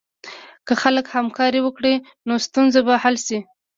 [0.67, 1.93] که خلک همکاري وکړي،
[2.27, 3.39] نو ستونزه به حل شي.